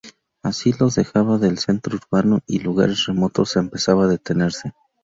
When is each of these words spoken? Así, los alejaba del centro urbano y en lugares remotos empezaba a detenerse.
Así, 0.41 0.73
los 0.79 0.97
alejaba 0.97 1.37
del 1.37 1.59
centro 1.59 1.95
urbano 1.95 2.39
y 2.47 2.57
en 2.57 2.63
lugares 2.63 3.05
remotos 3.05 3.55
empezaba 3.55 4.05
a 4.05 4.07
detenerse. 4.07 4.73